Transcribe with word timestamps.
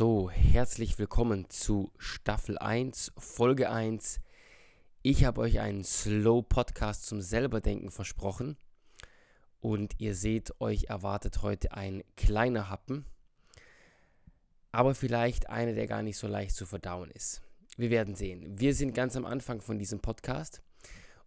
So, 0.00 0.30
herzlich 0.30 0.98
willkommen 0.98 1.50
zu 1.50 1.92
Staffel 1.98 2.56
1, 2.56 3.12
Folge 3.18 3.68
1. 3.68 4.22
Ich 5.02 5.26
habe 5.26 5.42
euch 5.42 5.60
einen 5.60 5.84
Slow 5.84 6.40
Podcast 6.40 7.04
zum 7.04 7.20
Selberdenken 7.20 7.90
versprochen. 7.90 8.56
Und 9.60 10.00
ihr 10.00 10.14
seht, 10.14 10.58
euch 10.58 10.84
erwartet 10.84 11.42
heute 11.42 11.72
ein 11.72 12.02
kleiner 12.16 12.70
Happen. 12.70 13.04
Aber 14.72 14.94
vielleicht 14.94 15.50
einer, 15.50 15.74
der 15.74 15.86
gar 15.86 16.02
nicht 16.02 16.16
so 16.16 16.26
leicht 16.26 16.56
zu 16.56 16.64
verdauen 16.64 17.10
ist. 17.10 17.42
Wir 17.76 17.90
werden 17.90 18.14
sehen. 18.14 18.58
Wir 18.58 18.74
sind 18.74 18.94
ganz 18.94 19.16
am 19.16 19.26
Anfang 19.26 19.60
von 19.60 19.78
diesem 19.78 20.00
Podcast. 20.00 20.62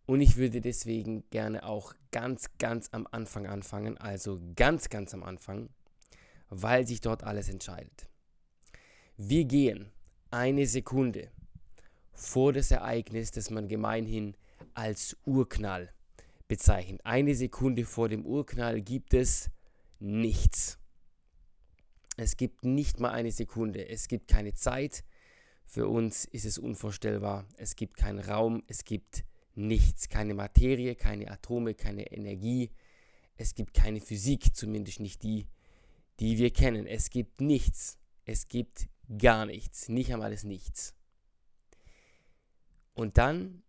Und 0.07 0.19
ich 0.19 0.35
würde 0.37 0.61
deswegen 0.61 1.29
gerne 1.29 1.63
auch 1.63 1.93
ganz, 2.11 2.49
ganz 2.57 2.89
am 2.91 3.07
Anfang 3.11 3.45
anfangen. 3.45 3.99
Also 3.99 4.41
ganz, 4.55 4.89
ganz 4.89 5.13
am 5.13 5.21
Anfang. 5.21 5.69
Weil 6.49 6.87
sich 6.87 7.01
dort 7.01 7.23
alles 7.23 7.49
entscheidet. 7.49 8.07
Wir 9.17 9.45
gehen 9.45 9.91
eine 10.31 10.65
Sekunde 10.65 11.29
vor 12.13 12.51
das 12.51 12.71
Ereignis, 12.71 13.29
das 13.29 13.51
man 13.51 13.67
gemeinhin 13.67 14.35
als 14.73 15.15
Urknall 15.23 15.93
bezeichnet. 16.47 16.99
Eine 17.05 17.35
Sekunde 17.35 17.85
vor 17.85 18.09
dem 18.09 18.25
Urknall 18.25 18.81
gibt 18.81 19.13
es 19.13 19.51
nichts. 19.99 20.79
Es 22.17 22.37
gibt 22.37 22.65
nicht 22.65 22.99
mal 22.99 23.11
eine 23.11 23.31
Sekunde. 23.31 23.87
Es 23.87 24.07
gibt 24.07 24.27
keine 24.27 24.55
Zeit. 24.55 25.03
Für 25.63 25.87
uns 25.87 26.25
ist 26.25 26.45
es 26.45 26.57
unvorstellbar. 26.57 27.45
Es 27.57 27.75
gibt 27.75 27.97
keinen 27.97 28.19
Raum. 28.19 28.63
Es 28.65 28.83
gibt 28.83 29.25
nichts. 29.53 30.09
Keine 30.09 30.33
Materie, 30.33 30.95
keine 30.95 31.29
Atome, 31.29 31.75
keine 31.75 32.11
Energie. 32.11 32.71
Es 33.37 33.53
gibt 33.53 33.75
keine 33.75 34.01
Physik, 34.01 34.55
zumindest 34.55 34.99
nicht 34.99 35.21
die, 35.21 35.47
die 36.19 36.39
wir 36.39 36.49
kennen. 36.49 36.87
Es 36.87 37.11
gibt 37.11 37.41
nichts. 37.41 37.99
Es 38.25 38.47
gibt 38.47 38.87
gar 39.17 39.45
nichts, 39.45 39.89
nicht 39.89 40.13
einmal 40.13 40.31
das 40.31 40.43
Nichts. 40.43 40.95
Und 42.93 43.17
dann 43.17 43.63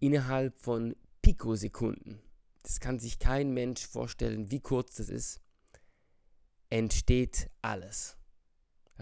innerhalb 0.00 0.58
von 0.58 0.96
Pikosekunden, 1.22 2.20
das 2.62 2.80
kann 2.80 2.98
sich 2.98 3.18
kein 3.18 3.52
Mensch 3.52 3.86
vorstellen, 3.86 4.50
wie 4.50 4.60
kurz 4.60 4.96
das 4.96 5.08
ist, 5.08 5.40
entsteht 6.70 7.50
alles. 7.62 8.16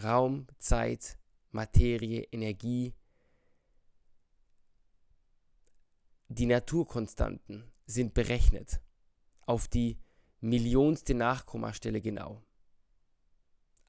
Raum, 0.02 0.46
Zeit, 0.58 1.18
Materie, 1.50 2.22
Energie. 2.30 2.94
Die 6.28 6.46
Naturkonstanten 6.46 7.64
sind 7.86 8.14
berechnet 8.14 8.80
auf 9.46 9.68
die 9.68 9.98
millionste 10.41 11.14
Nachkommastelle 11.14 12.00
genau. 12.00 12.45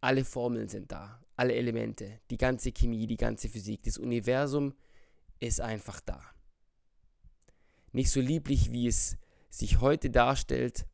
Alle 0.01 0.25
Formeln 0.25 0.67
sind 0.67 0.91
da, 0.91 1.23
alle 1.35 1.55
Elemente, 1.55 2.19
die 2.29 2.37
ganze 2.37 2.71
Chemie, 2.71 3.07
die 3.07 3.17
ganze 3.17 3.49
Physik, 3.49 3.83
das 3.83 3.97
Universum 3.97 4.75
ist 5.39 5.61
einfach 5.61 5.99
da. 6.01 6.23
Nicht 7.91 8.11
so 8.11 8.19
lieblich, 8.21 8.71
wie 8.71 8.87
es 8.87 9.17
sich 9.49 9.79
heute 9.79 10.09
darstellt, 10.09 10.85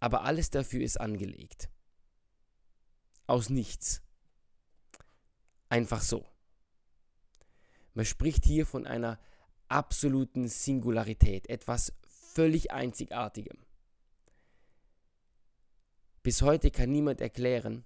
aber 0.00 0.22
alles 0.22 0.50
dafür 0.50 0.82
ist 0.82 1.00
angelegt. 1.00 1.68
Aus 3.26 3.50
nichts. 3.50 4.02
Einfach 5.68 6.02
so. 6.02 6.26
Man 7.94 8.04
spricht 8.04 8.44
hier 8.44 8.66
von 8.66 8.86
einer 8.86 9.18
absoluten 9.68 10.48
Singularität, 10.48 11.48
etwas 11.48 11.92
völlig 12.06 12.70
Einzigartigem. 12.70 13.58
Bis 16.22 16.42
heute 16.42 16.70
kann 16.70 16.90
niemand 16.90 17.20
erklären, 17.20 17.84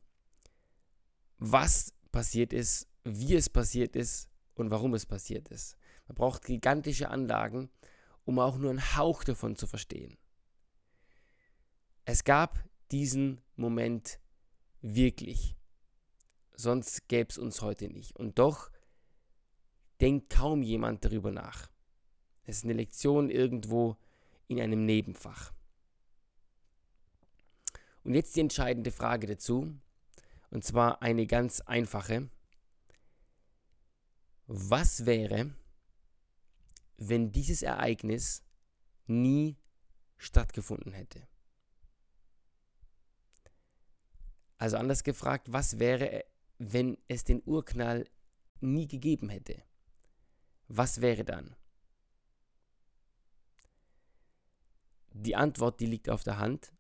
was 1.39 1.93
passiert 2.13 2.53
ist, 2.53 2.89
wie 3.05 3.35
es 3.35 3.49
passiert 3.49 3.97
ist 3.97 4.29
und 4.55 4.71
warum 4.71 4.95
es 4.95 5.07
passiert 5.07 5.49
ist. 5.49 5.77
Man 6.07 6.17
braucht 6.17 6.45
gigantische 6.45 7.11
Anlagen, 7.11 7.71
um 8.25 8.39
auch 8.39 8.59
nur 8.59 8.71
einen 8.71 8.97
Hauch 8.97 9.25
davon 9.25 9.57
zu 9.57 9.67
verstehen. 9.67 10.19
Es 12.05 12.25
gab 12.25 12.65
diesen 12.91 13.41
Moment 13.57 14.19
wirklich. 14.81 15.57
Sonst 16.55 17.09
gäbe 17.09 17.31
es 17.31 17.39
uns 17.39 17.63
heute 17.63 17.89
nicht. 17.89 18.17
Und 18.17 18.39
doch 18.39 18.71
denkt 20.01 20.31
kaum 20.31 20.63
jemand 20.63 21.05
darüber 21.05 21.31
nach. 21.31 21.71
Es 22.45 22.59
ist 22.59 22.65
eine 22.65 22.73
Lektion 22.73 23.31
irgendwo 23.31 23.97
in 24.47 24.61
einem 24.61 24.85
Nebenfach. 24.87 25.53
Und 28.05 28.15
jetzt 28.15 28.35
die 28.37 28.41
entscheidende 28.41 28.91
Frage 28.91 29.27
dazu. 29.27 29.79
Und 30.51 30.65
zwar 30.65 31.03
eine 31.03 31.27
ganz 31.27 31.61
einfache. 31.61 32.31
Was 34.47 35.05
wäre, 35.05 35.55
wenn 36.97 37.33
dieses 37.33 37.63
Ereignis 37.63 38.43
nie 39.07 39.59
stattgefunden 40.17 40.93
hätte? 40.93 41.29
Also 44.57 44.77
anders 44.77 45.05
gefragt, 45.05 45.53
was 45.53 45.79
wäre, 45.79 46.25
wenn 46.59 46.99
es 47.07 47.25
den 47.25 47.43
Urknall 47.45 48.09
nie 48.61 48.89
gegeben 48.89 49.29
hätte? 49.29 49.63
Was 50.67 51.01
wäre 51.01 51.25
dann? 51.25 51.55
Die 55.13 55.37
Antwort, 55.37 55.81
die 55.81 55.87
liegt 55.87 56.11
auf 56.11 56.25
der 56.25 56.39
Hand 56.39 56.73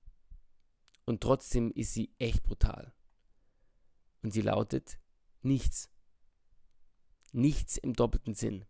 und 1.05 1.23
trotzdem 1.23 1.71
ist 1.73 1.95
sie 1.95 2.15
echt 2.19 2.43
brutal. 2.43 2.93
Und 4.23 4.33
sie 4.33 4.43
lautet 4.43 4.99
nichts. 5.43 5.91
Nichts 7.33 7.77
im 7.77 7.95
doppelten 7.95 8.35
Sinn. 8.35 8.65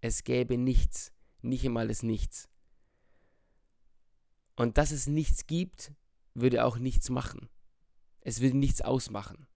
Es 0.00 0.24
gäbe 0.24 0.56
nichts, 0.58 1.12
nicht 1.42 1.64
einmal 1.64 1.88
das 1.88 2.02
Nichts. 2.02 2.48
Und 4.56 4.78
dass 4.78 4.92
es 4.92 5.06
nichts 5.06 5.46
gibt, 5.46 5.92
würde 6.34 6.64
auch 6.64 6.78
nichts 6.78 7.10
machen. 7.10 7.48
Es 8.20 8.40
würde 8.40 8.56
nichts 8.56 8.82
ausmachen. 8.82 9.46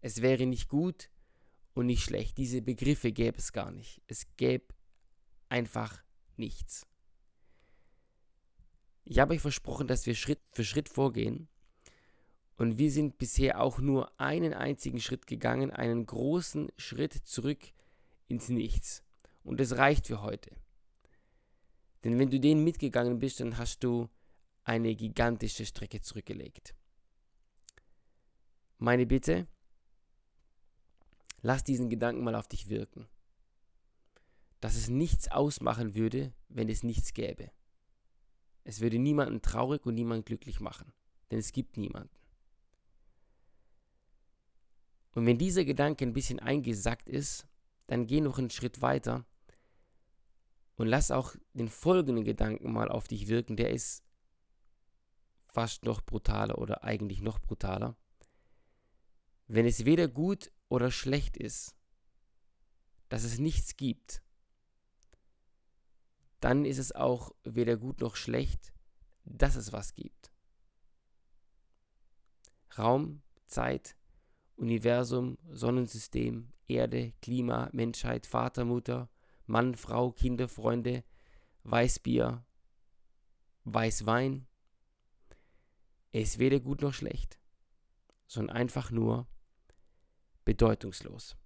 Es 0.00 0.22
wäre 0.22 0.46
nicht 0.46 0.68
gut 0.68 1.10
und 1.74 1.86
nicht 1.86 2.04
schlecht. 2.04 2.38
Diese 2.38 2.62
Begriffe 2.62 3.12
gäbe 3.12 3.38
es 3.38 3.52
gar 3.52 3.70
nicht. 3.70 4.02
Es 4.06 4.26
gäbe 4.36 4.74
einfach 5.48 6.02
nichts. 6.36 6.86
Ich 9.04 9.18
habe 9.18 9.34
euch 9.34 9.40
versprochen, 9.40 9.88
dass 9.88 10.06
wir 10.06 10.14
Schritt 10.14 10.40
für 10.52 10.64
Schritt 10.64 10.88
vorgehen 10.88 11.48
und 12.56 12.78
wir 12.78 12.90
sind 12.90 13.18
bisher 13.18 13.60
auch 13.60 13.78
nur 13.78 14.20
einen 14.20 14.52
einzigen 14.52 15.00
Schritt 15.00 15.26
gegangen, 15.26 15.70
einen 15.70 16.06
großen 16.06 16.70
Schritt 16.76 17.12
zurück 17.12 17.60
ins 18.28 18.48
Nichts. 18.48 19.02
Und 19.42 19.58
das 19.58 19.76
reicht 19.76 20.06
für 20.06 20.22
heute. 20.22 20.50
Denn 22.04 22.18
wenn 22.18 22.30
du 22.30 22.38
den 22.38 22.62
mitgegangen 22.62 23.18
bist, 23.18 23.40
dann 23.40 23.58
hast 23.58 23.80
du 23.80 24.08
eine 24.64 24.94
gigantische 24.94 25.66
Strecke 25.66 26.00
zurückgelegt. 26.00 26.74
Meine 28.78 29.06
Bitte, 29.06 29.46
lass 31.40 31.64
diesen 31.64 31.88
Gedanken 31.88 32.24
mal 32.24 32.34
auf 32.34 32.48
dich 32.48 32.68
wirken. 32.68 33.08
Dass 34.60 34.76
es 34.76 34.88
nichts 34.88 35.30
ausmachen 35.30 35.94
würde, 35.94 36.32
wenn 36.48 36.68
es 36.68 36.82
nichts 36.82 37.14
gäbe. 37.14 37.50
Es 38.64 38.80
würde 38.80 38.98
niemanden 38.98 39.42
traurig 39.42 39.84
und 39.86 39.94
niemanden 39.94 40.24
glücklich 40.24 40.60
machen, 40.60 40.92
denn 41.30 41.38
es 41.40 41.52
gibt 41.52 41.76
niemanden. 41.76 42.21
Und 45.14 45.26
wenn 45.26 45.38
dieser 45.38 45.64
Gedanke 45.64 46.04
ein 46.04 46.14
bisschen 46.14 46.40
eingesackt 46.40 47.08
ist, 47.08 47.46
dann 47.86 48.06
geh 48.06 48.20
noch 48.20 48.38
einen 48.38 48.50
Schritt 48.50 48.80
weiter 48.80 49.26
und 50.76 50.86
lass 50.86 51.10
auch 51.10 51.36
den 51.52 51.68
folgenden 51.68 52.24
Gedanken 52.24 52.72
mal 52.72 52.88
auf 52.88 53.08
dich 53.08 53.28
wirken. 53.28 53.56
Der 53.56 53.70
ist 53.70 54.02
fast 55.46 55.84
noch 55.84 56.00
brutaler 56.00 56.58
oder 56.58 56.82
eigentlich 56.82 57.20
noch 57.20 57.38
brutaler. 57.38 57.96
Wenn 59.48 59.66
es 59.66 59.84
weder 59.84 60.08
gut 60.08 60.50
oder 60.68 60.90
schlecht 60.90 61.36
ist, 61.36 61.76
dass 63.10 63.24
es 63.24 63.38
nichts 63.38 63.76
gibt, 63.76 64.22
dann 66.40 66.64
ist 66.64 66.78
es 66.78 66.92
auch 66.92 67.32
weder 67.44 67.76
gut 67.76 68.00
noch 68.00 68.16
schlecht, 68.16 68.72
dass 69.24 69.54
es 69.54 69.72
was 69.72 69.94
gibt. 69.94 70.32
Raum, 72.78 73.22
Zeit, 73.46 73.94
Universum, 74.62 75.38
Sonnensystem, 75.50 76.52
Erde, 76.68 77.12
Klima, 77.20 77.68
Menschheit, 77.72 78.26
Vater, 78.26 78.64
Mutter, 78.64 79.10
Mann, 79.46 79.74
Frau, 79.74 80.12
Kinder, 80.12 80.48
Freunde, 80.48 81.02
Weißbier, 81.64 82.44
Weißwein. 83.64 84.46
Er 86.12 86.22
ist 86.22 86.38
weder 86.38 86.60
gut 86.60 86.80
noch 86.80 86.94
schlecht, 86.94 87.40
sondern 88.28 88.56
einfach 88.56 88.92
nur 88.92 89.26
bedeutungslos. 90.44 91.36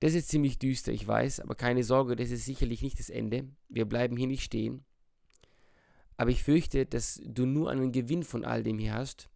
Das 0.00 0.14
ist 0.14 0.28
ziemlich 0.28 0.58
düster, 0.58 0.92
ich 0.92 1.06
weiß, 1.06 1.40
aber 1.40 1.54
keine 1.54 1.84
Sorge, 1.84 2.16
das 2.16 2.30
ist 2.30 2.46
sicherlich 2.46 2.80
nicht 2.82 2.98
das 2.98 3.10
Ende. 3.10 3.48
Wir 3.68 3.84
bleiben 3.84 4.16
hier 4.16 4.26
nicht 4.26 4.42
stehen. 4.42 4.84
Aber 6.16 6.30
ich 6.30 6.42
fürchte, 6.42 6.86
dass 6.86 7.20
du 7.24 7.44
nur 7.44 7.70
einen 7.70 7.92
Gewinn 7.92 8.22
von 8.22 8.44
all 8.44 8.62
dem 8.62 8.78
hier 8.78 8.94
hast, 8.94 9.28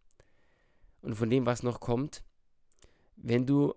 und 1.03 1.15
von 1.15 1.31
dem, 1.31 1.47
was 1.47 1.63
noch 1.63 1.81
kommt, 1.81 2.23
wenn 3.17 3.47
du 3.47 3.75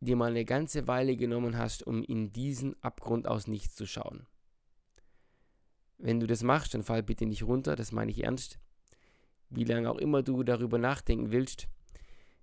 dir 0.00 0.16
mal 0.16 0.30
eine 0.30 0.44
ganze 0.44 0.88
Weile 0.88 1.16
genommen 1.16 1.56
hast, 1.56 1.86
um 1.86 2.02
in 2.02 2.32
diesen 2.32 2.80
Abgrund 2.82 3.28
aus 3.28 3.46
nichts 3.46 3.74
zu 3.76 3.86
schauen. 3.86 4.26
Wenn 5.98 6.18
du 6.18 6.26
das 6.26 6.42
machst, 6.42 6.74
dann 6.74 6.82
fall 6.82 7.02
bitte 7.02 7.26
nicht 7.26 7.44
runter, 7.44 7.76
das 7.76 7.92
meine 7.92 8.10
ich 8.10 8.24
ernst. 8.24 8.58
Wie 9.50 9.64
lange 9.64 9.90
auch 9.90 9.98
immer 9.98 10.22
du 10.22 10.42
darüber 10.42 10.78
nachdenken 10.78 11.30
willst, 11.30 11.68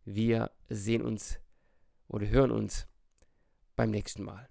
wir 0.05 0.51
sehen 0.69 1.01
uns 1.01 1.39
oder 2.07 2.27
hören 2.27 2.51
uns 2.51 2.87
beim 3.75 3.91
nächsten 3.91 4.23
Mal. 4.23 4.49